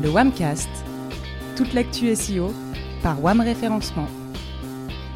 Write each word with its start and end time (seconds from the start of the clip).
Le 0.00 0.10
WAMcast, 0.10 0.68
toute 1.56 1.74
l'actu 1.74 2.14
SEO 2.14 2.52
par 3.02 3.20
WAM 3.20 3.40
Référencement. 3.40 4.06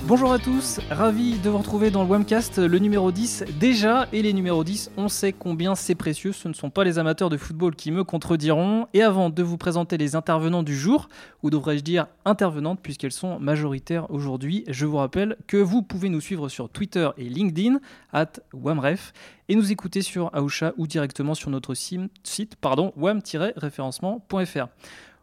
Bonjour 0.04 0.32
à 0.32 0.40
tous, 0.40 0.80
ravi 0.90 1.38
de 1.38 1.48
vous 1.48 1.58
retrouver 1.58 1.92
dans 1.92 2.02
le 2.02 2.08
Wamcast, 2.08 2.58
le 2.58 2.78
numéro 2.80 3.12
10 3.12 3.44
déjà, 3.60 4.08
et 4.12 4.20
les 4.20 4.32
numéros 4.32 4.64
10, 4.64 4.90
on 4.96 5.08
sait 5.08 5.32
combien 5.32 5.76
c'est 5.76 5.94
précieux, 5.94 6.32
ce 6.32 6.48
ne 6.48 6.54
sont 6.54 6.70
pas 6.70 6.82
les 6.82 6.98
amateurs 6.98 7.30
de 7.30 7.36
football 7.36 7.76
qui 7.76 7.92
me 7.92 8.02
contrediront. 8.02 8.88
Et 8.94 9.02
avant 9.02 9.30
de 9.30 9.42
vous 9.44 9.58
présenter 9.58 9.96
les 9.98 10.16
intervenants 10.16 10.64
du 10.64 10.76
jour, 10.76 11.08
ou 11.44 11.50
devrais-je 11.50 11.84
dire 11.84 12.08
intervenantes 12.24 12.80
puisqu'elles 12.82 13.12
sont 13.12 13.38
majoritaires 13.38 14.10
aujourd'hui, 14.10 14.64
je 14.66 14.86
vous 14.86 14.96
rappelle 14.96 15.36
que 15.46 15.56
vous 15.56 15.82
pouvez 15.82 16.08
nous 16.08 16.20
suivre 16.20 16.48
sur 16.48 16.68
Twitter 16.68 17.08
et 17.16 17.28
LinkedIn, 17.28 17.78
at 18.12 18.32
WAMREF, 18.52 19.12
et 19.48 19.54
nous 19.54 19.70
écouter 19.70 20.02
sur 20.02 20.34
Aoucha 20.34 20.72
ou 20.78 20.88
directement 20.88 21.34
sur 21.34 21.50
notre 21.50 21.74
site 21.74 22.56
pardon, 22.56 22.92
wam-référencement.fr. 22.96 24.66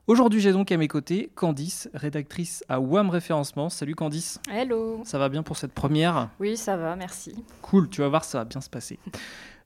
Aujourd'hui, 0.09 0.39
j'ai 0.39 0.53
donc 0.53 0.71
à 0.71 0.77
mes 0.77 0.87
côtés 0.87 1.29
Candice, 1.35 1.87
rédactrice 1.93 2.65
à 2.67 2.79
WAM 2.79 3.11
Référencement. 3.11 3.69
Salut 3.69 3.93
Candice. 3.93 4.39
Hello. 4.51 5.01
Ça 5.05 5.19
va 5.19 5.29
bien 5.29 5.43
pour 5.43 5.55
cette 5.55 5.71
première 5.71 6.31
Oui, 6.39 6.57
ça 6.57 6.77
va, 6.77 6.95
merci. 6.95 7.35
Cool, 7.61 7.87
tu 7.89 8.01
vas 8.01 8.07
voir, 8.07 8.23
ça 8.23 8.39
va 8.39 8.45
bien 8.45 8.59
se 8.59 8.71
passer. 8.71 8.97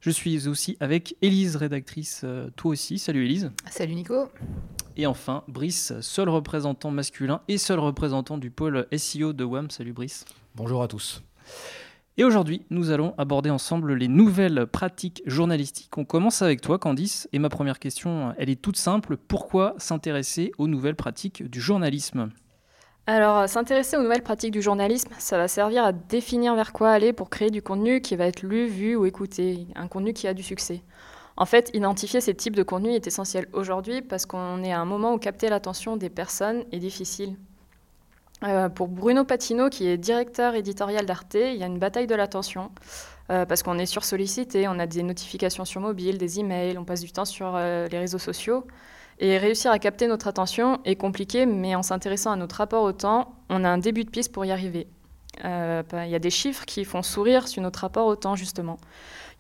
Je 0.01 0.09
suis 0.09 0.49
aussi 0.49 0.75
avec 0.81 1.15
Élise, 1.21 1.55
rédactrice, 1.55 2.23
euh, 2.25 2.49
toi 2.57 2.71
aussi. 2.71 2.99
Salut 2.99 3.23
Élise. 3.23 3.51
Salut 3.69 3.95
Nico. 3.95 4.27
Et 4.97 5.05
enfin, 5.05 5.45
Brice, 5.47 5.93
seul 6.01 6.27
représentant 6.27 6.91
masculin 6.91 7.39
et 7.47 7.57
seul 7.57 7.79
représentant 7.79 8.37
du 8.37 8.51
pôle 8.51 8.85
SEO 8.97 9.31
de 9.31 9.45
WAM. 9.45 9.69
Salut 9.69 9.93
Brice. 9.93 10.25
Bonjour 10.55 10.83
à 10.83 10.89
tous. 10.89 11.23
Et 12.15 12.23
aujourd'hui, 12.23 12.63
nous 12.69 12.91
allons 12.91 13.15
aborder 13.17 13.49
ensemble 13.49 13.95
les 13.95 14.07
nouvelles 14.07 14.67
pratiques 14.67 15.23
journalistiques. 15.25 15.97
On 15.97 16.05
commence 16.05 16.43
avec 16.43 16.61
toi, 16.61 16.77
Candice. 16.77 17.27
Et 17.33 17.39
ma 17.39 17.49
première 17.49 17.79
question, 17.79 18.35
elle 18.37 18.51
est 18.51 18.61
toute 18.61 18.77
simple. 18.77 19.17
Pourquoi 19.17 19.73
s'intéresser 19.79 20.51
aux 20.59 20.67
nouvelles 20.67 20.95
pratiques 20.95 21.49
du 21.49 21.59
journalisme? 21.59 22.29
Alors, 23.07 23.49
s'intéresser 23.49 23.97
aux 23.97 24.03
nouvelles 24.03 24.21
pratiques 24.21 24.51
du 24.51 24.61
journalisme, 24.61 25.09
ça 25.17 25.37
va 25.37 25.47
servir 25.47 25.83
à 25.83 25.91
définir 25.91 26.55
vers 26.55 26.71
quoi 26.71 26.91
aller 26.91 27.13
pour 27.13 27.31
créer 27.31 27.49
du 27.49 27.63
contenu 27.63 27.99
qui 27.99 28.15
va 28.15 28.27
être 28.27 28.43
lu, 28.43 28.67
vu 28.67 28.95
ou 28.95 29.05
écouté, 29.05 29.65
un 29.75 29.87
contenu 29.87 30.13
qui 30.13 30.27
a 30.27 30.35
du 30.35 30.43
succès. 30.43 30.83
En 31.35 31.45
fait, 31.45 31.71
identifier 31.73 32.21
ces 32.21 32.35
types 32.35 32.55
de 32.55 32.61
contenus 32.61 32.93
est 32.93 33.07
essentiel 33.07 33.47
aujourd'hui 33.53 34.03
parce 34.03 34.27
qu'on 34.27 34.63
est 34.63 34.71
à 34.71 34.79
un 34.79 34.85
moment 34.85 35.15
où 35.15 35.17
capter 35.17 35.49
l'attention 35.49 35.97
des 35.97 36.11
personnes 36.11 36.63
est 36.71 36.77
difficile. 36.77 37.37
Euh, 38.43 38.69
pour 38.69 38.87
Bruno 38.87 39.23
Patino, 39.23 39.69
qui 39.69 39.87
est 39.87 39.97
directeur 39.97 40.55
éditorial 40.55 41.05
d'Arte, 41.05 41.35
il 41.35 41.55
y 41.55 41.63
a 41.63 41.67
une 41.67 41.79
bataille 41.79 42.07
de 42.07 42.15
l'attention. 42.15 42.71
Euh, 43.29 43.45
parce 43.45 43.63
qu'on 43.63 43.79
est 43.79 43.85
sursollicité, 43.85 44.67
on 44.67 44.77
a 44.79 44.85
des 44.85 45.01
notifications 45.01 45.63
sur 45.63 45.79
mobile, 45.79 46.17
des 46.17 46.41
emails, 46.41 46.77
on 46.77 46.83
passe 46.83 46.99
du 46.99 47.11
temps 47.11 47.23
sur 47.23 47.53
euh, 47.55 47.87
les 47.87 47.97
réseaux 47.97 48.17
sociaux. 48.17 48.65
Et 49.19 49.37
réussir 49.37 49.71
à 49.71 49.79
capter 49.79 50.07
notre 50.07 50.27
attention 50.27 50.81
est 50.83 50.95
compliqué, 50.95 51.45
mais 51.45 51.73
en 51.75 51.83
s'intéressant 51.83 52.31
à 52.31 52.35
notre 52.35 52.57
rapport 52.57 52.83
au 52.83 52.91
temps, 52.91 53.33
on 53.49 53.63
a 53.63 53.69
un 53.69 53.77
début 53.77 54.03
de 54.03 54.09
piste 54.09 54.33
pour 54.33 54.43
y 54.43 54.51
arriver. 54.51 54.87
Bah, 55.41 56.05
il 56.05 56.11
y 56.11 56.15
a 56.15 56.19
des 56.19 56.29
chiffres 56.29 56.65
qui 56.65 56.83
font 56.83 57.01
sourire 57.01 57.47
sur 57.47 57.61
notre 57.61 57.79
rapport 57.79 58.07
au 58.07 58.15
temps, 58.15 58.35
justement. 58.35 58.77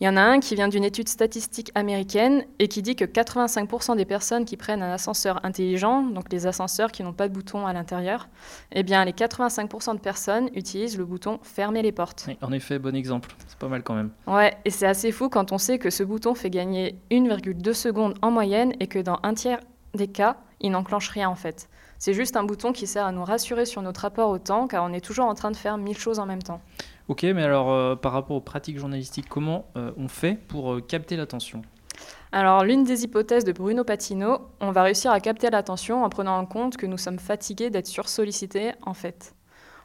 Il 0.03 0.07
y 0.07 0.09
en 0.09 0.17
a 0.17 0.21
un 0.21 0.41
qui 0.41 0.55
vient 0.55 0.67
d'une 0.67 0.83
étude 0.83 1.07
statistique 1.07 1.71
américaine 1.75 2.43
et 2.59 2.67
qui 2.67 2.81
dit 2.81 2.97
que 2.97 3.05
85% 3.05 3.95
des 3.95 4.03
personnes 4.03 4.43
qui 4.43 4.57
prennent 4.57 4.83
un 4.83 4.91
ascenseur 4.91 5.39
intelligent, 5.45 6.01
donc 6.01 6.25
les 6.29 6.45
ascenseurs 6.45 6.91
qui 6.91 7.03
n'ont 7.03 7.13
pas 7.13 7.29
de 7.29 7.33
bouton 7.33 7.65
à 7.65 7.71
l'intérieur, 7.71 8.27
eh 8.73 8.83
bien 8.83 9.05
les 9.05 9.13
85% 9.13 9.95
de 9.95 9.99
personnes 10.01 10.49
utilisent 10.55 10.97
le 10.97 11.05
bouton 11.05 11.39
fermer 11.41 11.81
les 11.81 11.93
portes. 11.93 12.27
en 12.41 12.51
effet, 12.51 12.79
bon 12.79 12.93
exemple. 12.93 13.33
C'est 13.47 13.57
pas 13.57 13.69
mal 13.69 13.81
quand 13.81 13.93
même. 13.93 14.09
Ouais, 14.27 14.53
et 14.65 14.71
c'est 14.71 14.87
assez 14.87 15.13
fou 15.13 15.29
quand 15.29 15.53
on 15.53 15.57
sait 15.57 15.79
que 15.79 15.89
ce 15.89 16.03
bouton 16.03 16.35
fait 16.35 16.49
gagner 16.49 16.99
1,2 17.09 17.71
secondes 17.71 18.15
en 18.21 18.29
moyenne 18.29 18.73
et 18.81 18.87
que 18.87 18.99
dans 18.99 19.19
un 19.23 19.33
tiers 19.33 19.61
des 19.93 20.09
cas, 20.09 20.35
il 20.59 20.71
n'enclenche 20.71 21.07
rien 21.07 21.29
en 21.29 21.35
fait. 21.35 21.69
C'est 21.97 22.13
juste 22.13 22.35
un 22.35 22.43
bouton 22.43 22.73
qui 22.73 22.87
sert 22.87 23.05
à 23.05 23.13
nous 23.13 23.23
rassurer 23.23 23.65
sur 23.65 23.81
notre 23.81 24.01
rapport 24.01 24.29
au 24.29 24.37
temps 24.37 24.67
car 24.67 24.83
on 24.83 24.91
est 24.91 24.99
toujours 24.99 25.27
en 25.27 25.35
train 25.35 25.51
de 25.51 25.55
faire 25.55 25.77
mille 25.77 25.97
choses 25.97 26.19
en 26.19 26.25
même 26.25 26.43
temps. 26.43 26.59
Ok, 27.09 27.23
mais 27.23 27.43
alors 27.43 27.71
euh, 27.71 27.95
par 27.95 28.13
rapport 28.13 28.37
aux 28.37 28.41
pratiques 28.41 28.79
journalistiques, 28.79 29.27
comment 29.27 29.65
euh, 29.75 29.91
on 29.97 30.07
fait 30.07 30.35
pour 30.47 30.73
euh, 30.73 30.81
capter 30.81 31.17
l'attention? 31.17 31.61
Alors, 32.31 32.63
l'une 32.63 32.83
des 32.83 33.03
hypothèses 33.03 33.43
de 33.43 33.51
Bruno 33.51 33.83
Patino, 33.83 34.39
on 34.59 34.71
va 34.71 34.83
réussir 34.83 35.11
à 35.11 35.19
capter 35.19 35.49
l'attention 35.49 36.03
en 36.03 36.09
prenant 36.09 36.37
en 36.37 36.45
compte 36.45 36.77
que 36.77 36.85
nous 36.85 36.97
sommes 36.97 37.19
fatigués 37.19 37.69
d'être 37.69 37.87
sursollicités, 37.87 38.71
en 38.81 38.93
fait. 38.93 39.35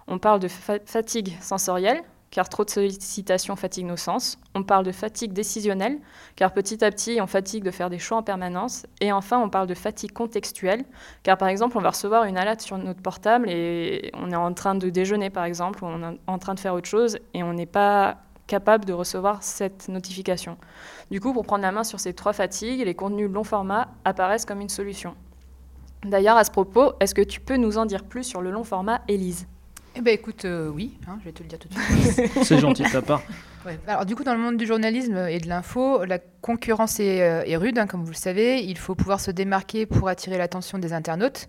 On 0.07 0.19
parle 0.19 0.41
de 0.41 0.49
fatigue 0.49 1.37
sensorielle, 1.43 2.03
car 2.31 2.49
trop 2.49 2.65
de 2.65 2.71
sollicitations 2.71 3.57
fatiguent 3.57 3.87
nos 3.87 3.97
sens. 3.97 4.39
On 4.55 4.63
parle 4.63 4.85
de 4.85 4.93
fatigue 4.93 5.33
décisionnelle, 5.33 5.99
car 6.37 6.53
petit 6.53 6.85
à 6.85 6.91
petit, 6.91 7.19
on 7.21 7.27
fatigue 7.27 7.65
de 7.65 7.71
faire 7.71 7.91
des 7.91 7.99
choix 7.99 8.19
en 8.19 8.23
permanence. 8.23 8.87
Et 9.01 9.13
enfin, 9.13 9.39
on 9.39 9.49
parle 9.49 9.67
de 9.67 9.75
fatigue 9.75 10.13
contextuelle, 10.13 10.85
car 11.23 11.39
par 11.39 11.49
exemple, 11.49 11.79
on 11.79 11.81
va 11.81 11.91
recevoir 11.91 12.25
une 12.25 12.37
alerte 12.37 12.61
sur 12.61 12.77
notre 12.79 13.01
portable 13.01 13.49
et 13.49 14.11
on 14.15 14.31
est 14.31 14.37
en 14.37 14.53
train 14.53 14.75
de 14.75 14.91
déjeuner, 14.91 15.31
par 15.31 15.45
exemple, 15.45 15.83
ou 15.85 15.87
on 15.87 16.13
est 16.13 16.19
en 16.27 16.39
train 16.39 16.55
de 16.55 16.61
faire 16.61 16.75
autre 16.75 16.89
chose, 16.89 17.19
et 17.35 17.43
on 17.43 17.53
n'est 17.53 17.67
pas 17.67 18.19
capable 18.47 18.85
de 18.85 18.93
recevoir 18.93 19.43
cette 19.43 19.89
notification. 19.89 20.57
Du 21.11 21.21
coup, 21.21 21.33
pour 21.33 21.45
prendre 21.45 21.63
la 21.63 21.73
main 21.73 21.85
sur 21.85 22.01
ces 22.01 22.15
trois 22.15 22.33
fatigues, 22.33 22.81
les 22.81 22.95
contenus 22.95 23.31
long 23.31 23.45
format 23.45 23.89
apparaissent 24.05 24.47
comme 24.47 24.61
une 24.61 24.69
solution. 24.69 25.15
D'ailleurs, 26.03 26.37
à 26.37 26.45
ce 26.45 26.51
propos, 26.51 26.93
est-ce 27.01 27.15
que 27.15 27.23
tu 27.23 27.41
peux 27.41 27.57
nous 27.57 27.77
en 27.77 27.85
dire 27.85 28.05
plus 28.05 28.25
sur 28.25 28.41
le 28.41 28.51
long 28.51 28.65
format, 28.65 29.03
Élise? 29.09 29.47
Eh 29.95 30.01
ben 30.01 30.15
écoute, 30.15 30.45
euh, 30.45 30.69
oui, 30.69 30.99
hein, 31.07 31.19
je 31.21 31.25
vais 31.25 31.33
te 31.33 31.43
le 31.43 31.49
dire 31.49 31.59
tout 31.59 31.69
de 31.69 31.75
suite. 31.75 32.31
C'est 32.45 32.59
gentil 32.59 32.83
de 32.83 32.91
ta 32.91 33.03
part. 33.03 33.23
Alors 33.87 34.07
du 34.07 34.15
coup, 34.15 34.25
dans 34.25 34.33
le 34.33 34.41
monde 34.41 34.57
du 34.57 34.67
journalisme 34.67 35.27
et 35.29 35.41
de 35.41 35.49
l'info, 35.49 36.05
la 36.05 36.19
concurrence 36.19 37.01
est, 37.01 37.23
euh, 37.23 37.59
rude, 37.59 37.79
hein, 37.79 37.87
comme 37.87 38.05
vous 38.05 38.13
le 38.13 38.17
savez. 38.17 38.63
Il 38.63 38.79
faut 38.79 38.95
pouvoir 38.95 39.21
se 39.21 39.31
démarquer 39.31 39.87
pour 39.87 40.09
attirer 40.09 40.39
l'attention 40.39 40.79
des 40.79 40.93
internautes 40.93 41.49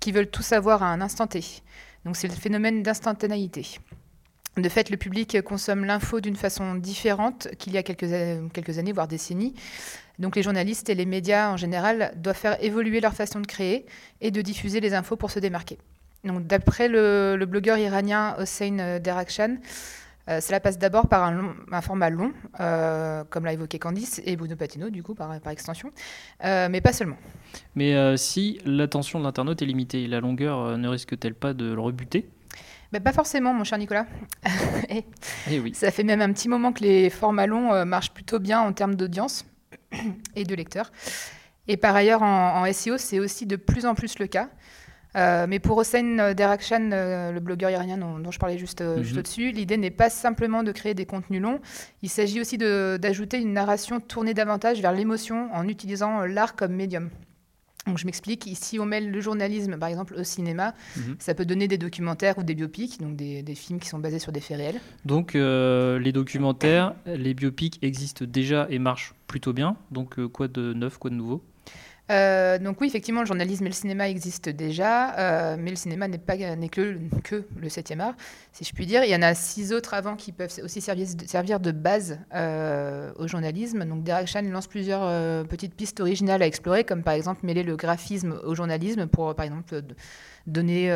qui 0.00 0.10
veulent 0.10 0.30
tout 0.30 0.42
savoir 0.42 0.82
à 0.82 0.86
un 0.86 1.00
instant 1.00 1.26
T. 1.26 1.40
Donc 2.04 2.16
c'est 2.16 2.28
le 2.28 2.34
phénomène 2.34 2.82
d'instantanéité. 2.82 3.78
De 4.56 4.68
fait, 4.68 4.90
le 4.90 4.96
public 4.96 5.40
consomme 5.42 5.84
l'info 5.84 6.20
d'une 6.20 6.36
façon 6.36 6.74
différente 6.74 7.48
qu'il 7.58 7.72
y 7.72 7.78
a 7.78 7.82
quelques, 7.82 8.52
quelques 8.52 8.78
années, 8.78 8.92
voire 8.92 9.08
décennies. 9.08 9.54
Donc 10.18 10.36
les 10.36 10.42
journalistes 10.42 10.88
et 10.90 10.94
les 10.94 11.06
médias 11.06 11.50
en 11.50 11.56
général 11.56 12.12
doivent 12.16 12.36
faire 12.36 12.62
évoluer 12.62 13.00
leur 13.00 13.14
façon 13.14 13.40
de 13.40 13.46
créer 13.46 13.86
et 14.20 14.30
de 14.30 14.42
diffuser 14.42 14.80
les 14.80 14.94
infos 14.94 15.16
pour 15.16 15.30
se 15.30 15.38
démarquer. 15.38 15.78
D'après 16.24 16.88
le, 16.88 17.44
blogueur 17.46 17.78
iranien 17.78 18.36
Hossein 18.38 19.00
Derakhshan, 19.00 19.56
euh, 20.28 20.40
cela 20.40 20.60
passe 20.60 20.78
d'abord 20.78 21.08
par 21.08 21.24
un, 21.24 21.80
format 21.80 22.10
long, 22.10 22.32
euh, 22.60 23.24
comme 23.28 23.44
l'a 23.44 23.54
évoqué 23.54 23.78
Candice, 23.78 24.22
et 24.24 24.36
Bruno 24.36 24.54
Patino, 24.54 24.88
du 24.88 25.02
coup, 25.02 25.14
par, 25.14 25.32
extension, 25.50 25.90
euh, 26.44 26.68
mais 26.70 26.80
pas 26.80 26.92
seulement. 26.92 27.16
Mais 27.74 28.16
si 28.16 28.60
l'attention 28.64 29.18
de 29.18 29.24
l'internaute 29.24 29.62
est 29.62 29.66
limitée, 29.66 30.06
la 30.06 30.20
longueur 30.20 30.78
ne 30.78 30.88
risque-t-elle 30.88 31.34
pas 31.34 31.54
de 31.54 31.72
le 31.72 31.80
rebuter? 31.80 32.28
Ben, 32.92 33.02
Pas 33.02 33.12
forcément, 33.12 33.52
mon 33.52 33.64
cher 33.64 33.78
Nicolas. 33.78 34.06
et, 34.88 35.04
eh 35.50 35.58
oui. 35.58 35.74
Ça 35.74 35.90
fait 35.90 36.04
même 36.04 36.20
un 36.20 36.32
petit 36.32 36.48
moment 36.48 36.72
que 36.72 36.84
les 36.84 37.10
formats 37.10 37.46
longs 37.46 37.84
marchent 37.84 38.12
plutôt 38.12 38.38
bien 38.38 38.60
en 38.60 38.72
termes 38.72 38.94
d'audience 38.94 39.44
et 40.36 40.44
de 40.44 40.54
lecteurs. 40.54 40.92
Et 41.66 41.76
par 41.76 41.96
ailleurs, 41.96 42.22
en, 42.22 42.62
en 42.62 42.72
SEO, 42.72 42.98
c'est 42.98 43.18
aussi 43.18 43.46
de 43.46 43.56
plus 43.56 43.86
en 43.86 43.94
plus 43.94 44.18
le 44.18 44.26
cas. 44.26 44.50
Euh, 45.16 45.46
mais 45.48 45.58
pour 45.58 45.76
Hossein 45.76 46.34
Derakhshan, 46.34 46.90
euh, 46.92 47.32
le 47.32 47.40
blogueur 47.40 47.70
iranien 47.70 47.98
dont, 47.98 48.30
je 48.30 48.38
parlais 48.38 48.58
juste, 48.58 48.80
euh, 48.80 49.02
juste 49.02 49.14
mhm. 49.14 49.18
au-dessus, 49.18 49.50
l'idée 49.52 49.76
n'est 49.76 49.90
pas 49.90 50.10
simplement 50.10 50.62
de 50.62 50.72
créer 50.72 50.94
des 50.94 51.06
contenus 51.06 51.42
longs, 51.42 51.60
il 52.02 52.08
s'agit 52.08 52.40
aussi 52.40 52.58
d'ajouter 52.58 53.38
une 53.38 53.52
narration 53.52 54.00
tournée 54.00 54.34
davantage 54.34 54.80
vers 54.80 54.92
l'émotion 54.92 55.50
en 55.52 55.68
utilisant 55.68 56.24
l'art 56.24 56.56
comme 56.56 56.72
médium. 56.72 57.10
Donc 57.86 57.98
je 57.98 58.06
m'explique, 58.06 58.46
ici 58.46 58.78
on 58.78 58.86
mêle 58.86 59.10
le 59.10 59.20
journalisme 59.20 59.76
par 59.76 59.88
exemple 59.88 60.14
au 60.14 60.22
cinéma, 60.22 60.72
mhm. 60.96 61.16
ça 61.18 61.34
peut 61.34 61.44
donner 61.44 61.66
des 61.66 61.78
documentaires 61.78 62.38
ou 62.38 62.44
des 62.44 62.54
biopics, 62.54 63.00
donc 63.00 63.16
des, 63.16 63.42
des, 63.42 63.54
films 63.56 63.80
qui 63.80 63.88
sont 63.88 63.98
basés 63.98 64.20
sur 64.20 64.30
des 64.30 64.40
faits 64.40 64.56
réels. 64.56 64.80
Donc 65.04 65.34
les 65.34 66.12
documentaires, 66.12 66.94
les 67.06 67.34
biopics 67.34 67.80
existent 67.82 68.24
déjà 68.26 68.68
et 68.70 68.78
marchent 68.78 69.14
plutôt 69.26 69.52
bien, 69.52 69.76
donc 69.90 70.24
quoi 70.28 70.46
de 70.46 70.72
neuf, 70.72 70.96
quoi 70.98 71.10
de 71.10 71.16
nouveau? 71.16 71.42
Euh, 72.10 72.58
donc 72.58 72.80
oui, 72.80 72.88
effectivement, 72.88 73.20
le 73.20 73.26
journalisme 73.26 73.64
et 73.64 73.68
le 73.68 73.74
cinéma 73.74 74.08
existent 74.08 74.50
déjà, 74.50 75.14
euh, 75.18 75.56
mais 75.58 75.70
le 75.70 75.76
cinéma 75.76 76.08
n'est 76.08 76.18
que, 76.68 76.98
que 77.22 77.46
le 77.56 77.68
septième 77.68 78.00
art, 78.00 78.14
si 78.52 78.64
je 78.64 78.72
puis 78.72 78.86
dire. 78.86 79.04
Il 79.04 79.10
y 79.10 79.16
en 79.16 79.22
a 79.22 79.34
six 79.34 79.72
autres 79.72 79.94
avant 79.94 80.16
qui 80.16 80.32
peuvent 80.32 80.52
aussi 80.62 80.80
servir, 80.80 81.06
servir 81.26 81.60
de 81.60 81.70
base 81.70 82.18
euh, 82.34 83.12
au 83.16 83.28
journalisme. 83.28 83.84
Donc 83.84 84.02
Derek 84.02 84.26
Chan 84.26 84.42
lance 84.42 84.66
plusieurs 84.66 85.46
petites 85.46 85.74
pistes 85.74 86.00
originales 86.00 86.42
à 86.42 86.46
explorer, 86.46 86.84
comme 86.84 87.02
par 87.02 87.14
exemple 87.14 87.46
mêler 87.46 87.62
le 87.62 87.76
graphisme 87.76 88.38
au 88.44 88.54
journalisme 88.54 89.06
pour, 89.06 89.34
par 89.34 89.44
exemple, 89.44 89.82
donner 90.46 90.88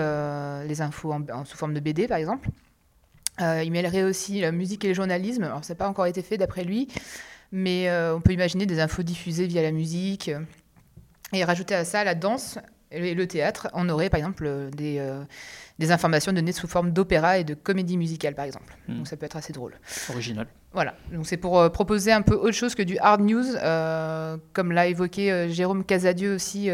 les 0.67 0.83
infos 0.83 1.15
sous 1.45 1.57
forme 1.57 1.75
de 1.75 1.81
BD, 1.81 2.09
par 2.09 2.19
exemple. 2.19 2.49
il 3.41 3.71
mêlerait 3.71 4.03
aussi 4.03 4.41
la 4.41 4.51
musique 4.51 4.85
et 4.85 4.89
le 4.89 4.95
journalisme. 4.95 5.45
Alors 5.45 5.65
ça 5.65 5.75
n'a 5.75 5.79
pas 5.79 5.89
encore 5.89 6.07
été 6.07 6.21
fait 6.21 6.37
d'après 6.37 6.65
lui, 6.65 6.89
mais 7.53 7.89
on 8.13 8.21
peut 8.21 8.33
imaginer 8.33 8.67
des 8.67 8.81
infos 8.81 9.03
diffusées 9.03 9.47
via 9.47 9.63
la 9.63 9.73
musique. 9.73 10.31
Et 11.33 11.45
rajouter 11.45 11.75
à 11.75 11.85
ça 11.85 12.05
la 12.05 12.15
danse 12.15 12.59
Et 12.91 13.15
le 13.15 13.27
théâtre, 13.27 13.69
on 13.73 13.89
aurait 13.89 14.11
par 14.11 14.19
exemple 14.19 14.71
des, 14.71 15.05
des 15.79 15.93
informations 15.93 16.33
données 16.33 16.53
sous 16.53 16.69
forme 16.69 16.93
d'opéra 16.93 17.39
et 17.39 17.45
de 17.45 17.55
comédie 17.55 17.97
musicale, 17.97 18.35
par 18.35 18.45
exemple. 18.45 18.77
Hmm. 18.89 18.99
Donc 18.99 19.09
ça 19.09 19.17
peut 19.17 19.27
être 19.27 19.37
assez 19.37 19.53
drôle. 19.53 19.75
Original. 20.11 20.47
Voilà, 20.73 20.95
donc 21.11 21.27
c'est 21.27 21.39
pour 21.39 21.73
proposer 21.73 22.13
un 22.13 22.21
peu 22.21 22.35
autre 22.35 22.53
chose 22.53 22.75
que 22.75 22.83
du 22.83 22.99
hard 22.99 23.23
news, 23.23 23.45
comme 24.53 24.73
l'a 24.73 24.87
évoqué 24.89 25.49
Jérôme 25.49 25.85
Casadieu 25.85 26.35
aussi, 26.35 26.69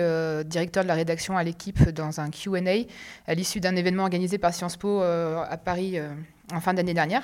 directeur 0.45 0.83
de 0.83 0.89
la 0.89 0.95
rédaction 0.95 1.37
à 1.37 1.45
l'équipe 1.45 1.89
dans 1.91 2.21
un 2.21 2.31
Q&A 2.31 2.85
à 3.27 3.35
l'issue 3.35 3.61
d'un 3.61 3.77
événement 3.77 4.03
organisé 4.03 4.39
par 4.39 4.53
Sciences 4.53 4.77
Po 4.77 5.01
à 5.01 5.57
Paris 5.57 5.99
en 6.53 6.61
fin 6.61 6.75
d'année 6.75 6.95
dernière. 6.95 7.23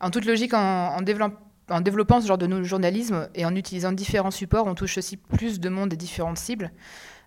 En 0.00 0.10
toute 0.10 0.24
logique, 0.24 0.54
en, 0.54 1.00
développant, 1.02 1.36
ce 1.68 2.26
genre 2.26 2.38
de 2.38 2.62
journalisme 2.62 3.28
et 3.34 3.44
en 3.44 3.54
utilisant 3.54 3.92
différents 3.92 4.30
supports, 4.30 4.66
on 4.66 4.74
touche 4.74 4.98
aussi 4.98 5.16
plus 5.16 5.60
de 5.60 5.68
monde 5.68 5.92
et 5.92 5.96
différentes 5.96 6.38
cibles. 6.38 6.70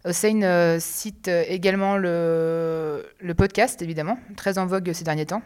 Hossein 0.03 0.41
euh, 0.41 0.77
cite 0.79 1.27
également 1.27 1.97
le, 1.97 3.03
podcast, 3.37 3.81
évidemment, 3.81 4.17
très 4.35 4.57
en 4.57 4.65
vogue 4.65 4.91
ces 4.93 5.03
derniers 5.03 5.27
temps. 5.27 5.43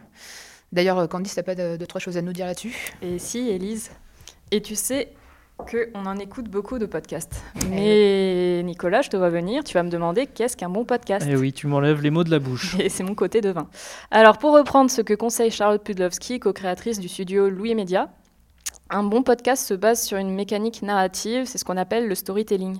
D'ailleurs, 0.71 0.99
euh, 0.99 1.07
Candice, 1.07 1.33
tu 1.33 1.39
n'as 1.39 1.43
pas 1.43 1.55
de, 1.55 1.77
de, 1.77 1.85
trois 1.85 1.99
choses 1.99 2.17
à 2.17 2.21
nous 2.21 2.33
dire 2.33 2.45
là-dessus? 2.45 2.93
Et 3.01 3.19
si, 3.19 3.49
Élise? 3.49 3.91
Et 4.51 4.61
tu 4.61 4.75
sais, 4.75 5.13
qu'on 5.57 6.05
en 6.05 6.17
écoute 6.17 6.49
beaucoup 6.49 6.79
de 6.79 6.85
podcasts. 6.85 7.43
Eh 7.55 7.69
Mais 7.69 8.63
Nicolas, 8.63 9.01
je 9.01 9.09
te 9.09 9.17
vois 9.17 9.29
venir, 9.29 9.63
tu 9.63 9.73
vas 9.73 9.83
me 9.83 9.89
demander 9.89 10.27
qu'est-ce 10.27 10.57
qu'un 10.57 10.69
bon 10.69 10.85
podcast? 10.85 11.25
Eh 11.29 11.35
oui, 11.35 11.53
tu 11.53 11.67
m'enlèves 11.67 12.01
les 12.01 12.09
mots 12.09 12.23
de 12.23 12.31
la 12.31 12.39
bouche. 12.39 12.75
Et 12.79 12.89
c'est 12.89 13.03
mon 13.03 13.15
côté 13.15 13.41
de 13.41 13.49
vin. 13.49 13.67
Alors, 14.11 14.37
pour 14.37 14.53
reprendre 14.53 14.91
ce 14.91 15.01
que 15.01 15.13
conseille 15.13 15.51
Charlotte 15.51 15.83
Pudlowski, 15.83 16.39
co-créatrice 16.39 16.99
du 16.99 17.07
studio 17.07 17.49
Louis 17.49 17.73
Média, 17.75 18.09
un 18.89 19.03
bon 19.03 19.23
podcast 19.23 19.67
se 19.67 19.73
base 19.73 20.03
sur 20.03 20.17
une 20.17 20.29
mécanique 20.29 20.81
narrative, 20.81 21.45
c'est 21.45 21.57
ce 21.57 21.65
qu'on 21.65 21.77
appelle 21.77 22.07
le 22.07 22.15
storytelling. 22.15 22.77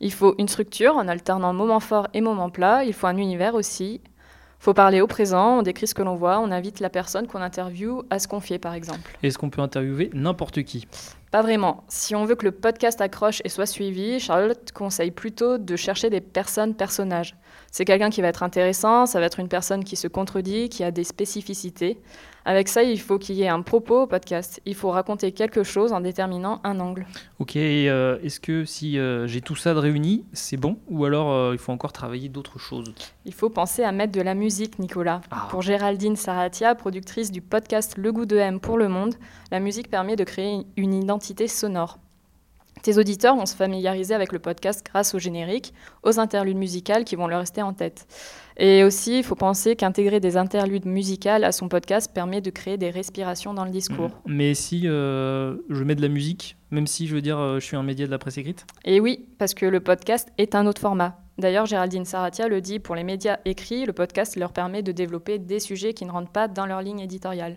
Il 0.00 0.12
faut 0.12 0.34
une 0.38 0.48
structure 0.48 0.96
en 0.96 1.06
alternant 1.06 1.52
moments 1.52 1.80
forts 1.80 2.08
et 2.14 2.20
moments 2.20 2.50
plats, 2.50 2.84
il 2.84 2.92
faut 2.92 3.06
un 3.06 3.16
univers 3.16 3.54
aussi. 3.54 4.00
Il 4.04 4.64
faut 4.64 4.74
parler 4.74 5.02
au 5.02 5.06
présent, 5.06 5.58
on 5.58 5.62
décrit 5.62 5.86
ce 5.86 5.94
que 5.94 6.02
l'on 6.02 6.16
voit, 6.16 6.40
on 6.40 6.50
invite 6.50 6.80
la 6.80 6.88
personne 6.88 7.26
qu'on 7.26 7.42
interviewe 7.42 8.02
à 8.08 8.18
se 8.18 8.26
confier 8.26 8.58
par 8.58 8.72
exemple. 8.72 9.16
Est-ce 9.22 9.36
qu'on 9.36 9.50
peut 9.50 9.60
interviewer 9.60 10.10
n'importe 10.14 10.62
qui? 10.62 10.88
Pas 11.30 11.42
vraiment. 11.42 11.84
Si 11.88 12.14
on 12.14 12.24
veut 12.24 12.36
que 12.36 12.46
le 12.46 12.52
podcast 12.52 13.00
accroche 13.00 13.42
et 13.44 13.48
soit 13.48 13.66
suivi, 13.66 14.20
Charlotte 14.20 14.72
conseille 14.72 15.10
plutôt 15.10 15.58
de 15.58 15.76
chercher 15.76 16.08
des 16.08 16.20
personnes 16.20 16.74
personnages. 16.74 17.36
C'est 17.70 17.84
quelqu'un 17.84 18.08
qui 18.08 18.22
va 18.22 18.28
être 18.28 18.42
intéressant, 18.42 19.04
ça 19.04 19.20
va 19.20 19.26
être 19.26 19.40
une 19.40 19.48
personne 19.48 19.84
qui 19.84 19.96
se 19.96 20.08
contredit, 20.08 20.68
qui 20.68 20.82
a 20.84 20.90
des 20.90 21.04
spécificités. 21.04 22.00
Avec 22.46 22.68
ça, 22.68 22.82
il 22.82 23.00
faut 23.00 23.18
qu'il 23.18 23.36
y 23.36 23.42
ait 23.42 23.48
un 23.48 23.62
propos 23.62 24.02
au 24.02 24.06
podcast. 24.06 24.60
Il 24.66 24.74
faut 24.74 24.90
raconter 24.90 25.32
quelque 25.32 25.62
chose 25.62 25.92
en 25.92 26.00
déterminant 26.00 26.60
un 26.62 26.78
angle. 26.78 27.06
Ok, 27.38 27.56
euh, 27.56 28.18
est-ce 28.22 28.38
que 28.38 28.64
si 28.66 28.98
euh, 28.98 29.26
j'ai 29.26 29.40
tout 29.40 29.56
ça 29.56 29.72
de 29.72 29.78
réuni, 29.78 30.24
c'est 30.32 30.58
bon? 30.58 30.76
Ou 30.88 31.06
alors 31.06 31.32
euh, 31.32 31.54
il 31.54 31.58
faut 31.58 31.72
encore 31.72 31.92
travailler 31.92 32.28
d'autres 32.28 32.58
choses? 32.58 32.94
Il 33.24 33.32
faut 33.32 33.48
penser 33.48 33.82
à 33.82 33.92
mettre 33.92 34.12
de 34.12 34.20
la 34.20 34.34
musique, 34.34 34.78
Nicolas. 34.78 35.22
Ah. 35.30 35.48
Pour 35.50 35.62
Géraldine 35.62 36.16
Saratia, 36.16 36.74
productrice 36.74 37.32
du 37.32 37.40
podcast 37.40 37.94
Le 37.96 38.12
goût 38.12 38.26
de 38.26 38.36
M 38.36 38.60
pour 38.60 38.76
le 38.76 38.88
monde, 38.88 39.14
la 39.50 39.60
musique 39.60 39.88
permet 39.88 40.16
de 40.16 40.24
créer 40.24 40.66
une 40.76 40.92
identité 40.92 41.48
sonore. 41.48 41.98
Tes 42.82 42.98
auditeurs 42.98 43.36
vont 43.36 43.46
se 43.46 43.56
familiariser 43.56 44.14
avec 44.14 44.32
le 44.32 44.38
podcast 44.38 44.84
grâce 44.84 45.14
au 45.14 45.18
générique, 45.18 45.72
aux 46.02 46.18
interludes 46.18 46.56
musicales 46.56 47.04
qui 47.04 47.16
vont 47.16 47.26
leur 47.26 47.40
rester 47.40 47.62
en 47.62 47.72
tête. 47.72 48.06
Et 48.56 48.84
aussi, 48.84 49.18
il 49.18 49.24
faut 49.24 49.34
penser 49.34 49.74
qu'intégrer 49.74 50.20
des 50.20 50.36
interludes 50.36 50.84
musicales 50.84 51.44
à 51.44 51.52
son 51.52 51.68
podcast 51.68 52.12
permet 52.12 52.40
de 52.40 52.50
créer 52.50 52.76
des 52.76 52.90
respirations 52.90 53.54
dans 53.54 53.64
le 53.64 53.70
discours. 53.70 54.10
Mais 54.26 54.54
si 54.54 54.82
euh, 54.84 55.56
je 55.70 55.82
mets 55.82 55.94
de 55.94 56.02
la 56.02 56.08
musique, 56.08 56.56
même 56.70 56.86
si 56.86 57.06
je 57.06 57.14
veux 57.14 57.22
dire 57.22 57.38
euh, 57.38 57.58
je 57.58 57.64
suis 57.64 57.76
un 57.76 57.82
média 57.82 58.06
de 58.06 58.10
la 58.10 58.18
presse 58.18 58.38
écrite? 58.38 58.66
Et 58.84 59.00
oui, 59.00 59.26
parce 59.38 59.54
que 59.54 59.66
le 59.66 59.80
podcast 59.80 60.28
est 60.38 60.54
un 60.54 60.66
autre 60.66 60.80
format. 60.80 61.18
D'ailleurs, 61.36 61.66
Géraldine 61.66 62.04
Saratia 62.04 62.46
le 62.46 62.60
dit, 62.60 62.78
pour 62.78 62.94
les 62.94 63.02
médias 63.02 63.38
écrits, 63.44 63.86
le 63.86 63.92
podcast 63.92 64.36
leur 64.36 64.52
permet 64.52 64.82
de 64.82 64.92
développer 64.92 65.38
des 65.38 65.58
sujets 65.58 65.92
qui 65.92 66.04
ne 66.04 66.12
rentrent 66.12 66.30
pas 66.30 66.46
dans 66.46 66.66
leur 66.66 66.80
ligne 66.80 67.00
éditoriale. 67.00 67.56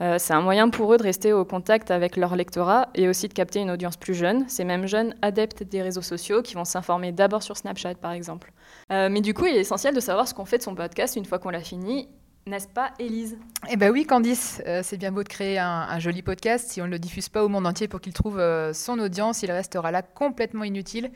Euh, 0.00 0.16
c'est 0.18 0.32
un 0.32 0.40
moyen 0.40 0.70
pour 0.70 0.92
eux 0.94 0.96
de 0.96 1.02
rester 1.02 1.32
au 1.32 1.44
contact 1.44 1.90
avec 1.90 2.16
leur 2.16 2.34
lectorat 2.34 2.88
et 2.94 3.08
aussi 3.08 3.28
de 3.28 3.34
capter 3.34 3.60
une 3.60 3.70
audience 3.70 3.96
plus 3.96 4.14
jeune, 4.14 4.48
ces 4.48 4.64
mêmes 4.64 4.86
jeunes 4.86 5.14
adeptes 5.20 5.62
des 5.62 5.82
réseaux 5.82 6.02
sociaux 6.02 6.42
qui 6.42 6.54
vont 6.54 6.64
s'informer 6.64 7.12
d'abord 7.12 7.42
sur 7.42 7.56
Snapchat 7.56 7.96
par 7.96 8.12
exemple. 8.12 8.52
Euh, 8.92 9.08
mais 9.10 9.20
du 9.20 9.34
coup, 9.34 9.46
il 9.46 9.56
est 9.56 9.60
essentiel 9.60 9.94
de 9.94 10.00
savoir 10.00 10.26
ce 10.26 10.34
qu'on 10.34 10.46
fait 10.46 10.58
de 10.58 10.62
son 10.62 10.74
podcast 10.74 11.16
une 11.16 11.26
fois 11.26 11.38
qu'on 11.38 11.50
l'a 11.50 11.60
fini. 11.60 12.08
N'est-ce 12.46 12.68
pas, 12.68 12.92
Élise? 12.98 13.36
Eh 13.70 13.76
bien 13.76 13.90
oui, 13.90 14.06
Candice, 14.06 14.62
euh, 14.66 14.80
c'est 14.82 14.96
bien 14.96 15.12
beau 15.12 15.22
de 15.22 15.28
créer 15.28 15.58
un, 15.58 15.98
joli 15.98 16.22
podcast. 16.22 16.70
Si 16.70 16.80
on 16.80 16.86
ne 16.86 16.90
le 16.90 16.98
diffuse 16.98 17.28
pas 17.28 17.44
au 17.44 17.48
monde 17.48 17.66
entier 17.66 17.86
pour 17.86 18.00
qu'il 18.00 18.14
trouve 18.14 18.42
son 18.72 18.98
audience, 18.98 19.42
il 19.42 19.52
restera 19.52 19.90
là 19.90 20.00
complètement 20.00 20.64
inutile. 20.64 21.10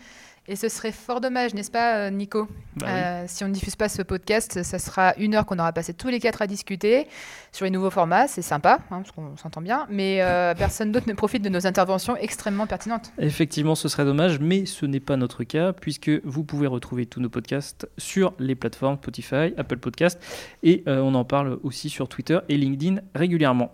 Et 0.46 0.56
ce 0.56 0.68
serait 0.68 0.92
fort 0.92 1.22
dommage, 1.22 1.54
n'est-ce 1.54 1.70
pas, 1.70 1.96
euh, 1.96 2.10
Nico 2.10 2.46
bah 2.76 2.86
euh, 2.86 3.24
Si 3.26 3.42
on 3.44 3.48
ne 3.48 3.54
diffuse 3.54 3.76
pas 3.76 3.88
ce 3.88 4.02
podcast, 4.02 4.62
ça 4.62 4.78
sera 4.78 5.14
une 5.16 5.34
heure 5.34 5.46
qu'on 5.46 5.58
aura 5.58 5.72
passé 5.72 5.94
tous 5.94 6.08
les 6.08 6.20
quatre 6.20 6.42
à 6.42 6.46
discuter 6.46 7.06
sur 7.50 7.64
les 7.64 7.70
nouveaux 7.70 7.88
formats. 7.88 8.28
C'est 8.28 8.42
sympa, 8.42 8.80
hein, 8.90 9.00
parce 9.00 9.12
qu'on 9.12 9.38
s'entend 9.38 9.62
bien, 9.62 9.86
mais 9.88 10.20
euh, 10.20 10.52
personne 10.58 10.92
d'autre 10.92 11.08
ne 11.08 11.14
profite 11.14 11.42
de 11.42 11.48
nos 11.48 11.66
interventions 11.66 12.14
extrêmement 12.18 12.66
pertinentes. 12.66 13.10
Effectivement, 13.18 13.74
ce 13.74 13.88
serait 13.88 14.04
dommage, 14.04 14.38
mais 14.38 14.66
ce 14.66 14.84
n'est 14.84 15.00
pas 15.00 15.16
notre 15.16 15.44
cas, 15.44 15.72
puisque 15.72 16.10
vous 16.24 16.44
pouvez 16.44 16.66
retrouver 16.66 17.06
tous 17.06 17.20
nos 17.20 17.30
podcasts 17.30 17.88
sur 17.96 18.34
les 18.38 18.54
plateformes 18.54 18.96
Spotify, 18.96 19.54
Apple 19.56 19.78
Podcast, 19.78 20.20
et 20.62 20.84
on 20.86 21.14
en 21.14 21.24
parle 21.24 21.58
aussi 21.62 21.88
sur 21.88 22.06
Twitter 22.06 22.38
et 22.50 22.58
LinkedIn 22.58 23.00
régulièrement. 23.14 23.72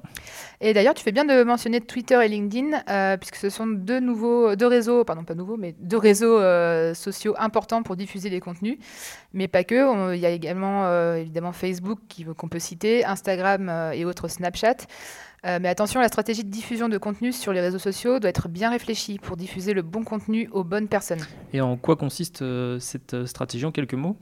Et 0.60 0.72
d'ailleurs, 0.72 0.94
tu 0.94 1.02
fais 1.02 1.10
bien 1.10 1.24
de 1.24 1.42
mentionner 1.42 1.80
Twitter 1.80 2.20
et 2.24 2.28
LinkedIn, 2.28 3.16
puisque 3.16 3.36
ce 3.36 3.50
sont 3.50 3.66
deux 3.66 3.98
nouveaux, 3.98 4.54
deux 4.54 4.66
réseaux, 4.68 5.04
pardon, 5.04 5.24
pas 5.24 5.34
nouveaux, 5.34 5.56
mais 5.56 5.74
deux 5.80 5.96
réseaux 5.96 6.38
euh, 6.60 6.94
sociaux 6.94 7.34
importants 7.38 7.82
pour 7.82 7.96
diffuser 7.96 8.30
des 8.30 8.40
contenus, 8.40 8.78
mais 9.32 9.48
pas 9.48 9.64
que. 9.64 10.14
Il 10.14 10.20
y 10.20 10.26
a 10.26 10.30
également 10.30 10.86
euh, 10.86 11.16
évidemment 11.16 11.52
Facebook 11.52 11.98
qu'on 12.36 12.48
peut 12.48 12.58
citer, 12.58 13.04
Instagram 13.04 13.68
euh, 13.68 13.92
et 13.92 14.04
autres 14.04 14.28
Snapchat. 14.28 14.76
mais 15.44 15.68
attention, 15.68 16.00
la 16.00 16.08
stratégie 16.08 16.44
de 16.44 16.50
diffusion 16.50 16.88
de 16.88 16.98
contenu 16.98 17.32
sur 17.32 17.52
les 17.52 17.60
réseaux 17.60 17.78
sociaux 17.78 18.18
doit 18.20 18.30
être 18.30 18.48
bien 18.48 18.70
réfléchie 18.70 19.18
pour 19.18 19.36
diffuser 19.36 19.72
le 19.72 19.82
bon 19.82 20.04
contenu 20.04 20.48
aux 20.52 20.64
bonnes 20.64 20.88
personnes. 20.88 21.26
Et 21.52 21.60
en 21.60 21.76
quoi 21.76 21.96
consiste 21.96 22.44
cette 22.78 23.26
stratégie? 23.26 23.64
En 23.64 23.72
quelques 23.72 23.94
mots? 23.94 24.16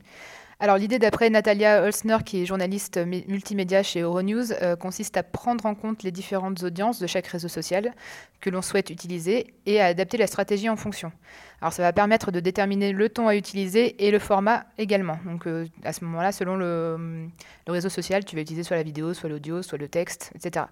Alors 0.60 0.76
l'idée 0.76 0.99
d'après 0.99 1.31
Natalia 1.31 1.84
Holzner, 1.84 2.16
qui 2.26 2.43
est 2.43 2.46
journaliste 2.46 2.99
multimédia 2.99 3.84
chez 3.84 4.00
Euronews, 4.00 4.52
euh, 4.60 4.75
consiste 4.75 5.16
à 5.16 5.22
prendre 5.22 5.66
en 5.66 5.76
compte 5.76 6.02
les 6.02 6.10
différentes 6.10 6.64
audiences 6.64 6.99
de 6.99 7.06
chaque 7.06 7.28
réseau 7.28 7.46
social 7.46 7.94
que 8.40 8.50
l'on 8.50 8.60
souhaite 8.60 8.90
utiliser 8.90 9.55
et 9.66 9.81
à 9.81 9.87
adapter 9.87 10.16
la 10.16 10.26
stratégie 10.26 10.69
en 10.69 10.75
fonction. 10.75 11.12
Alors 11.60 11.72
ça 11.72 11.82
va 11.82 11.93
permettre 11.93 12.32
de 12.32 12.40
déterminer 12.40 12.90
le 12.90 13.08
ton 13.08 13.28
à 13.28 13.37
utiliser 13.37 14.05
et 14.05 14.10
le 14.10 14.19
format 14.19 14.64
également. 14.78 15.20
Donc 15.25 15.46
euh, 15.46 15.64
à 15.84 15.93
ce 15.93 16.05
moment-là, 16.05 16.32
selon 16.32 16.56
le, 16.56 17.28
réseau 17.69 17.88
social, 17.88 18.25
tu 18.25 18.34
vas 18.34 18.43
utiliser 18.43 18.64
soit 18.64 18.76
la 18.76 18.82
vidéo, 18.82 19.14
soit 19.14 19.28
l'audio, 19.28 19.62
soit 19.62 19.78
le 19.78 19.87
texte, 19.87 20.32
etc. 20.34 20.66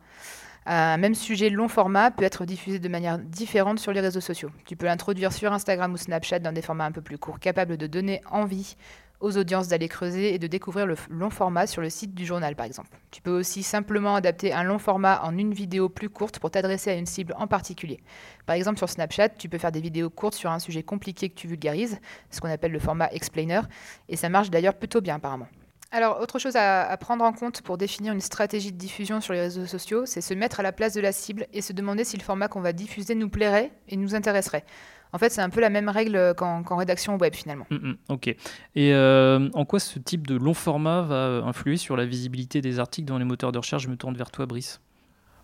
Un 0.69 0.97
même 0.97 1.15
sujet 1.15 1.49
long 1.49 1.69
format 1.69 2.11
peut 2.11 2.25
être 2.25 2.45
diffusé 2.45 2.81
de 2.81 2.89
manière 2.89 3.19
différente 3.19 3.79
sur 3.79 3.93
les 3.93 4.01
réseaux 4.01 4.21
sociaux. 4.21 4.51
Tu 4.65 4.75
peux 4.75 4.87
l'introduire 4.87 5.33
sur 5.33 5.53
Instagram 5.53 5.93
ou 5.93 5.97
Snapchat 5.97 6.41
dans 6.41 6.51
des 6.51 6.63
formats 6.63 6.87
un 6.87 6.91
peu 6.91 7.03
plus 7.03 7.19
courts, 7.19 7.39
capables 7.39 7.77
de 7.77 7.87
donner 7.87 8.21
envie 8.33 8.77
aux 9.21 9.37
audiences 9.37 9.69
d'aller 9.69 9.89
creuser 9.89 10.35
et 10.35 10.39
de 10.39 10.47
découvrir 10.47 10.87
le 10.87 10.97
long 11.11 11.31
format 11.31 11.67
sur 11.67 11.83
le 11.83 11.91
site 11.91 12.15
du 12.15 12.25
journal, 12.25 12.55
par 12.55 12.67
exemple. 12.67 12.91
Tu 13.11 13.23
peux 13.23 13.37
aussi 13.37 13.63
simplement 13.63 14.17
adapter 14.17 14.53
un 14.53 14.63
long 14.63 14.79
format 14.79 15.21
en 15.25 15.37
une 15.37 15.55
vidéo 15.55 15.89
plus 15.89 16.11
courte 16.11 16.39
pour 16.39 16.51
t'adresser 16.51 16.91
à 16.91 16.95
une 16.95 17.07
cible 17.07 17.35
en 17.39 17.47
particulier. 17.47 18.01
Par 18.47 18.57
exemple, 18.57 18.79
sur 18.79 18.89
Snapchat, 18.89 19.31
tu 19.31 19.49
peux 19.49 19.59
faire 19.59 19.73
des 19.73 19.81
vidéos 19.81 20.11
courtes 20.11 20.35
sur 20.35 20.51
un 20.51 20.59
sujet 20.59 20.83
compliqué 20.83 21.29
que 21.29 21.35
tu 21.35 21.49
vulgarises, 21.49 21.99
ce 22.31 22.41
qu'on 22.41 22.51
appelle 22.51 22.73
le 22.73 22.79
format 22.79 23.09
explainer, 23.13 23.61
et 24.09 24.17
ça 24.17 24.29
marche 24.29 24.51
d'ailleurs 24.51 24.75
plutôt 24.75 25.01
bien 25.01 25.17
apparemment. 25.17 25.49
Alors, 25.93 26.21
autre 26.21 26.39
chose 26.39 26.57
à, 26.57 26.83
à, 26.83 26.97
prendre 26.97 27.25
en 27.25 27.33
compte 27.33 27.63
pour 27.63 27.79
définir 27.79 28.13
une 28.13 28.21
stratégie 28.21 28.73
de 28.73 28.77
diffusion 28.77 29.21
sur 29.21 29.33
les 29.33 29.41
réseaux 29.41 29.67
sociaux, 29.67 30.05
c'est 30.05 30.21
se 30.21 30.35
mettre 30.35 30.61
à 30.61 30.63
la 30.65 30.73
place 30.73 30.95
de 30.95 31.01
la 31.01 31.13
cible 31.13 31.47
et 31.53 31.63
se 31.63 31.73
demander 31.73 32.05
si 32.05 32.17
le 32.17 32.23
format 32.23 32.49
qu'on 32.49 32.61
va 32.61 32.73
diffuser 32.73 33.15
nous 33.15 33.29
plairait 33.29 33.71
et 33.89 33.97
nous 33.97 34.15
intéresserait. 34.15 34.65
En 35.13 35.19
fait, 35.19 35.31
c'est 35.31 35.41
un 35.41 35.51
peu 35.51 35.61
la 35.61 35.71
même 35.71 35.89
règle 35.89 36.35
qu'en 36.37 36.77
rédaction 36.77 37.17
web 37.17 37.35
finalement. 37.35 37.67
Mm, 37.71 37.77
mm, 37.77 37.97
ok. 38.09 38.29
Et 38.29 38.95
euh, 38.95 39.49
en 39.55 39.65
quoi 39.65 39.81
ce 39.81 39.99
type 39.99 40.27
de 40.27 40.37
long 40.37 40.55
format 40.55 41.03
va 41.03 41.43
influer 41.45 41.77
sur 41.77 41.97
la 41.97 42.05
visibilité 42.05 42.61
des 42.61 42.79
articles 42.79 43.09
dans 43.09 43.19
les 43.19 43.25
moteurs 43.25 43.53
de 43.53 43.59
recherche? 43.59 43.85
Je 43.85 43.89
me 43.89 43.97
tourne 43.97 44.17
vers 44.17 44.31
toi, 44.31 44.47
Brice. 44.47 44.81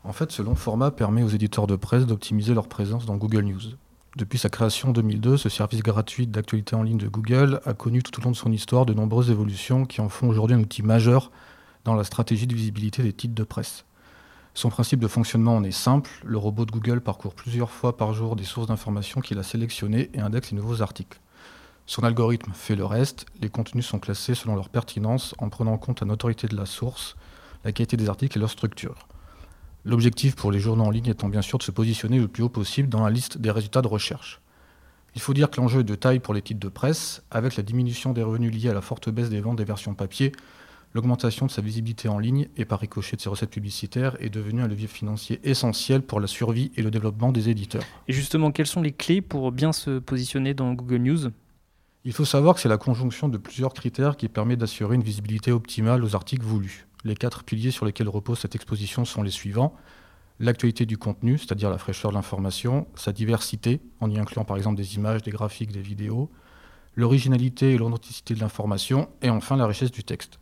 En 0.05 0.13
fait, 0.13 0.33
ce 0.33 0.43
long 0.43 0.57
format 0.57 0.91
permet 0.91 1.23
aux 1.23 1.29
éditeurs 1.29 1.67
de 1.67 1.77
presse 1.77 2.07
d'optimiser 2.07 2.55
leur 2.55 2.69
présence 2.69 3.07
dans 3.07 3.17
Google 3.17 3.45
News. 3.45 3.61
Depuis 4.17 4.39
sa 4.39 4.51
création 4.51 4.91
en 4.91 4.93
2002, 4.93 5.37
ce 5.39 5.49
service 5.49 5.83
gratuit 5.83 6.27
d'actualité 6.27 6.77
en 6.77 6.83
ligne 6.83 6.99
de 6.99 7.09
Google 7.09 7.61
a 7.65 7.73
connu 7.73 8.03
tout 8.03 8.21
au 8.21 8.25
long 8.25 8.31
de 8.31 8.37
son 8.37 8.53
histoire 8.53 8.85
de 8.85 8.93
nombreuses 8.93 9.31
évolutions 9.31 9.87
qui 9.87 10.01
en 10.01 10.09
font 10.09 10.29
aujourd'hui 10.29 10.55
un 10.55 10.61
outil 10.61 10.83
majeur 10.83 11.31
dans 11.85 11.95
la 11.95 12.05
stratégie 12.05 12.47
de 12.47 12.55
visibilité 12.55 13.03
des 13.03 13.13
titres 13.13 13.35
de 13.35 13.45
presse. 13.45 13.87
Son 14.55 14.69
principe 14.69 15.01
de 15.01 15.09
fonctionnement 15.09 15.57
en 15.57 15.65
est 15.65 15.71
simple. 15.71 16.11
Le 16.25 16.37
robot 16.37 16.67
de 16.67 16.73
Google 16.73 17.01
parcourt 17.01 17.35
plusieurs 17.35 17.71
fois 17.71 17.97
par 17.97 18.13
jour 18.13 18.37
des 18.37 18.45
sources 18.45 18.67
d'informations 18.67 19.21
qu'il 19.21 19.39
a 19.39 19.43
sélectionnées 19.43 20.11
et 20.13 20.21
indexe 20.21 20.51
les 20.51 20.59
nouveaux 20.59 20.83
articles. 20.83 21.21
Son 21.87 22.05
algorithme 22.05 22.53
fait 22.55 22.77
le 22.77 22.85
reste. 22.85 23.27
Les 23.41 23.49
contenus 23.49 23.87
sont 23.87 23.99
classés 23.99 24.35
selon 24.35 24.55
leur 24.55 24.69
pertinence 24.69 25.35
en 25.39 25.49
prenant 25.49 25.73
en 25.73 25.79
compte 25.79 26.01
la 26.01 26.07
notoriété 26.07 26.49
de 26.49 26.57
la 26.57 26.67
source, 26.67 27.17
la 27.65 27.73
qualité 27.73 27.97
des 27.97 28.09
articles 28.09 28.37
et 28.37 28.41
leur 28.41 28.51
structure. 28.51 29.09
L'objectif 29.85 30.37
pour 30.37 30.53
les 30.53 30.61
journaux 30.61 30.85
en 30.85 30.91
ligne 30.91 31.09
étant 31.09 31.29
bien 31.29 31.43
sûr 31.43 31.59
de 31.59 31.65
se 31.65 31.71
positionner 31.71 32.19
le 32.19 32.29
plus 32.29 32.43
haut 32.43 32.49
possible 32.49 32.89
dans 32.89 33.03
la 33.03 33.11
liste 33.11 33.39
des 33.39 33.51
résultats 33.51 33.83
de 33.83 33.89
recherche. 33.89 34.41
Il 35.15 35.21
faut 35.21 35.35
dire 35.35 35.51
que 35.51 35.61
l'enjeu 35.61 35.81
est 35.81 35.85
de 35.85 35.95
taille 35.95 36.21
pour 36.21 36.35
les 36.35 36.43
titres 36.43 36.61
de 36.61 36.69
presse, 36.69 37.23
avec 37.31 37.57
la 37.57 37.63
diminution 37.63 38.13
des 38.13 38.23
revenus 38.23 38.55
liés 38.55 38.71
à 38.71 38.75
la 38.75 38.81
forte 38.81 39.11
baisse 39.11 39.29
des 39.29 39.41
ventes 39.41 39.57
des 39.57 39.65
versions 39.65 39.95
papier, 39.95 40.33
l'augmentation 40.95 41.47
de 41.47 41.51
sa 41.51 41.63
visibilité 41.63 42.09
en 42.09 42.19
ligne 42.19 42.49
et 42.57 42.65
par 42.65 42.81
ricochet 42.81 43.17
de 43.17 43.21
ses 43.21 43.29
recettes 43.29 43.51
publicitaires 43.51 44.17
est 44.21 44.31
devenue 44.31 44.63
un 44.63 44.69
levier 44.69 44.89
financier 44.89 45.41
essentiel 45.45 46.03
pour 46.03 46.21
la 46.21 46.27
survie 46.27 46.71
et 46.77 46.83
le 46.83 46.91
développement 46.91 47.33
des 47.33 47.49
éditeurs. 47.49 47.83
Et 48.09 48.13
justement, 48.13 48.51
quelles 48.51 48.67
sont 48.67 48.83
les 48.83 48.93
clés 48.93 49.21
pour 49.21 49.53
bien 49.53 49.73
se 49.73 49.99
positionner 49.99 50.55
dans 50.55 50.73
Google 50.75 50.99
News? 50.99 51.31
Il 52.05 52.13
faut 52.13 52.25
savoir 52.25 52.55
que 52.55 52.61
c'est 52.61 52.69
la 52.69 52.79
conjonction 52.79 53.29
de 53.29 53.39
plusieurs 53.39 53.75
critères 53.75 54.17
qui 54.17 54.29
permet 54.29 54.57
d'assurer 54.57 54.97
une 54.97 55.05
visibilité 55.05 55.53
optimale 55.53 56.05
aux 56.05 56.17
articles 56.17 56.45
voulus. 56.45 56.87
Les 57.05 57.15
quatre 57.15 57.45
piliers 57.45 57.71
sur 57.71 57.87
lesquels 57.87 58.09
repose 58.09 58.41
cette 58.41 58.55
exposition 58.55 59.05
sont 59.05 59.23
les 59.23 59.31
suivants 59.31 59.75
l'actualité 60.43 60.87
du 60.87 60.99
contenu, 60.99 61.39
c'est-à-dire 61.39 61.71
la 61.71 61.79
fraîcheur 61.79 62.11
de 62.11 62.17
l'information, 62.17 62.87
sa 62.97 63.13
diversité, 63.13 63.81
en 64.01 64.11
y 64.11 64.19
incluant 64.19 64.45
par 64.45 64.57
exemple 64.57 64.77
des 64.77 64.97
images, 64.97 65.23
des 65.23 65.31
graphiques, 65.31 65.73
des 65.73 65.81
vidéos, 65.81 66.31
l'originalité 66.97 67.73
et 67.73 67.79
l'authenticité 67.79 68.35
de 68.35 68.41
l'information, 68.41 69.09
et 69.23 69.31
enfin 69.31 69.57
la 69.57 69.67
richesse 69.67 69.93
du 69.93 70.05
texte. 70.05 70.39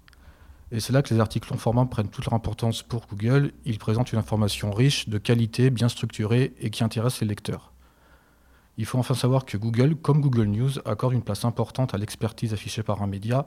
Et 0.73 0.79
c'est 0.79 0.93
là 0.93 1.03
que 1.03 1.13
les 1.13 1.21
articles 1.21 1.51
long 1.51 1.59
format 1.59 1.85
prennent 1.87 2.09
toute 2.09 2.27
leur 2.27 2.35
importance 2.35 2.83
pour 2.83 3.07
Google. 3.09 3.53
Ils 3.65 3.79
présentent 3.79 4.13
une 4.13 4.19
information 4.19 4.71
riche, 4.71 5.09
de 5.09 5.19
qualité, 5.19 5.71
bien 5.71 5.89
structurée 5.89 6.55
et 6.61 6.71
qui 6.71 6.85
intéresse 6.85 7.21
les 7.21 7.27
lecteurs. 7.27 7.73
Il 8.79 8.87
faut 8.87 8.99
enfin 8.99 9.15
savoir 9.15 9.45
que 9.45 9.57
Google, 9.57 9.97
comme 9.97 10.21
Google 10.21 10.47
News, 10.47 10.79
accorde 10.85 11.13
une 11.13 11.23
place 11.23 11.45
importante 11.45 11.93
à 11.93 11.99
l'expertise 11.99 12.55
affichée 12.55 12.83
par 12.83 13.03
un 13.03 13.07
média, 13.07 13.47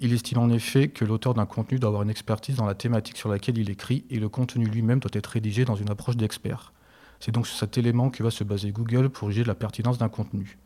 il 0.00 0.12
estime 0.12 0.38
en 0.38 0.50
effet 0.50 0.88
que 0.88 1.04
l'auteur 1.04 1.34
d'un 1.34 1.46
contenu 1.46 1.78
doit 1.78 1.88
avoir 1.88 2.02
une 2.02 2.10
expertise 2.10 2.56
dans 2.56 2.64
la 2.64 2.74
thématique 2.74 3.16
sur 3.16 3.28
laquelle 3.28 3.58
il 3.58 3.70
écrit 3.70 4.04
et 4.10 4.18
le 4.18 4.28
contenu 4.28 4.66
lui-même 4.66 4.98
doit 4.98 5.10
être 5.14 5.26
rédigé 5.26 5.64
dans 5.64 5.76
une 5.76 5.90
approche 5.90 6.16
d'expert. 6.16 6.72
C'est 7.20 7.32
donc 7.32 7.46
sur 7.46 7.56
cet 7.56 7.78
élément 7.78 8.10
que 8.10 8.22
va 8.22 8.30
se 8.30 8.42
baser 8.44 8.72
Google 8.72 9.10
pour 9.10 9.30
juger 9.30 9.42
de 9.42 9.48
la 9.48 9.54
pertinence 9.54 9.98
d'un 9.98 10.08
contenu. 10.08 10.58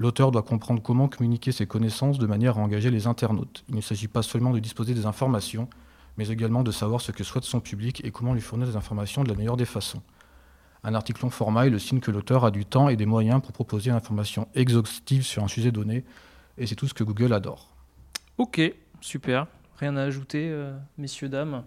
L'auteur 0.00 0.30
doit 0.30 0.42
comprendre 0.42 0.80
comment 0.80 1.08
communiquer 1.08 1.52
ses 1.52 1.66
connaissances 1.66 2.18
de 2.18 2.26
manière 2.26 2.56
à 2.56 2.62
engager 2.62 2.90
les 2.90 3.06
internautes. 3.06 3.64
Il 3.68 3.76
ne 3.76 3.82
s'agit 3.82 4.08
pas 4.08 4.22
seulement 4.22 4.50
de 4.50 4.58
disposer 4.58 4.94
des 4.94 5.04
informations, 5.04 5.68
mais 6.16 6.28
également 6.28 6.62
de 6.62 6.70
savoir 6.70 7.02
ce 7.02 7.12
que 7.12 7.22
souhaite 7.22 7.44
son 7.44 7.60
public 7.60 8.02
et 8.02 8.10
comment 8.10 8.32
lui 8.32 8.40
fournir 8.40 8.66
des 8.66 8.76
informations 8.76 9.24
de 9.24 9.28
la 9.28 9.34
meilleure 9.34 9.58
des 9.58 9.66
façons. 9.66 10.00
Un 10.84 10.94
article 10.94 11.22
long 11.22 11.28
format 11.28 11.66
est 11.66 11.70
le 11.70 11.78
signe 11.78 12.00
que 12.00 12.10
l'auteur 12.10 12.46
a 12.46 12.50
du 12.50 12.64
temps 12.64 12.88
et 12.88 12.96
des 12.96 13.04
moyens 13.04 13.42
pour 13.42 13.52
proposer 13.52 13.90
une 13.90 13.96
information 13.96 14.48
exhaustive 14.54 15.22
sur 15.22 15.44
un 15.44 15.48
sujet 15.48 15.70
donné, 15.70 16.06
et 16.56 16.66
c'est 16.66 16.76
tout 16.76 16.88
ce 16.88 16.94
que 16.94 17.04
Google 17.04 17.34
adore. 17.34 17.68
Ok, 18.38 18.58
super. 19.02 19.48
Rien 19.76 19.98
à 19.98 20.04
ajouter, 20.04 20.48
euh, 20.48 20.74
messieurs, 20.96 21.28
dames? 21.28 21.62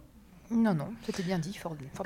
Non, 0.56 0.74
non, 0.74 0.86
c'était 1.06 1.24
bien 1.24 1.40
dit, 1.40 1.54
fort, 1.54 1.76
fort 1.94 2.06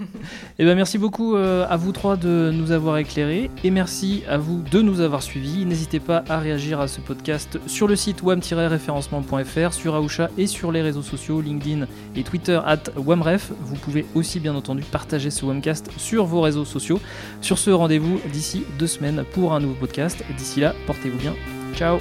Eh 0.58 0.64
ben, 0.64 0.74
merci 0.74 0.98
beaucoup 0.98 1.34
euh, 1.34 1.66
à 1.68 1.76
vous 1.76 1.92
trois 1.92 2.16
de 2.16 2.50
nous 2.54 2.70
avoir 2.70 2.98
éclairés 2.98 3.50
et 3.64 3.70
merci 3.70 4.22
à 4.28 4.38
vous 4.38 4.62
de 4.62 4.80
nous 4.82 5.00
avoir 5.00 5.22
suivis. 5.22 5.64
N'hésitez 5.66 6.00
pas 6.00 6.24
à 6.28 6.38
réagir 6.38 6.80
à 6.80 6.88
ce 6.88 7.00
podcast 7.00 7.58
sur 7.66 7.88
le 7.88 7.96
site 7.96 8.22
wam-référencement.fr, 8.22 9.72
sur 9.72 9.94
Aoucha 9.94 10.30
et 10.38 10.46
sur 10.46 10.70
les 10.70 10.82
réseaux 10.82 11.02
sociaux 11.02 11.40
LinkedIn 11.40 11.86
et 12.14 12.22
Twitter 12.22 12.60
at 12.64 12.82
wamref. 12.96 13.52
Vous 13.60 13.76
pouvez 13.76 14.06
aussi 14.14 14.40
bien 14.40 14.54
entendu 14.54 14.82
partager 14.82 15.30
ce 15.30 15.44
wamcast 15.44 15.90
sur 15.96 16.24
vos 16.24 16.40
réseaux 16.40 16.64
sociaux. 16.64 17.00
Sur 17.40 17.58
ce, 17.58 17.70
rendez-vous 17.70 18.20
d'ici 18.32 18.64
deux 18.78 18.86
semaines 18.86 19.24
pour 19.32 19.54
un 19.54 19.60
nouveau 19.60 19.74
podcast. 19.74 20.22
D'ici 20.36 20.60
là, 20.60 20.74
portez-vous 20.86 21.18
bien. 21.18 21.34
Ciao 21.74 21.98